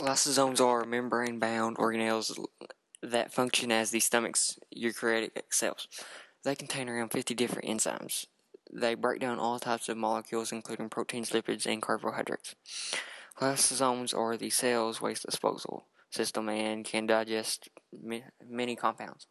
[0.00, 2.36] Lysosomes are membrane bound organelles
[3.02, 5.88] that function as the stomach's eukaryotic cells.
[6.44, 8.26] They contain around 50 different enzymes.
[8.72, 12.54] They break down all types of molecules, including proteins, lipids, and carbohydrates.
[13.40, 17.68] Lysosomes are the cell's waste disposal system and can digest
[18.48, 19.26] many compounds.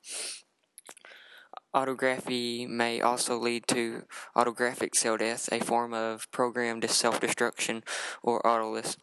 [1.73, 4.03] Autophagy may also lead to
[4.35, 7.83] autophagic cell death, a form of programmed self destruction
[8.23, 8.97] or autolysis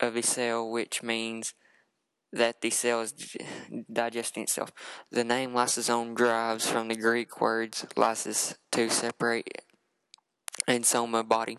[0.00, 1.54] of a cell, which means
[2.32, 3.14] that the cell is
[3.92, 4.72] digesting itself.
[5.10, 9.62] The name lysosome derives from the Greek words lysis, to separate,
[10.66, 11.58] and soma, body.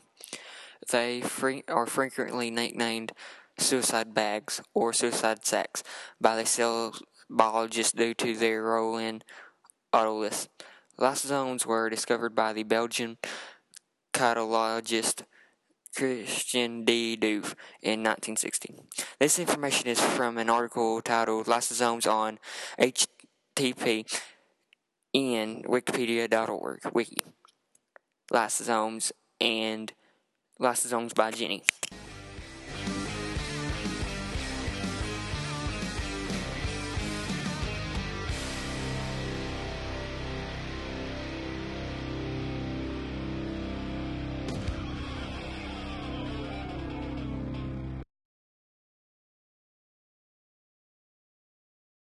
[0.91, 1.23] They
[1.67, 3.11] are frequently nicknamed
[3.57, 5.83] suicide bags or suicide sacks
[6.19, 6.95] by the cell
[7.29, 9.21] biologists due to their role in
[9.93, 10.47] autolysis.
[10.99, 13.17] Lysosomes were discovered by the Belgian
[14.13, 15.23] cytologist
[15.95, 18.75] Christian de Duve in 1960.
[19.19, 22.39] This information is from an article titled Lysosomes on
[22.79, 24.05] HTTP
[25.13, 27.21] in wikipedia.org wiki.
[28.31, 29.93] Lysosomes and
[30.59, 31.63] Lysosomes by Jenny.